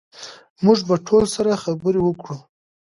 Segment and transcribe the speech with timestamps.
[0.65, 2.37] موږ به ټولو سره خبرې وکړو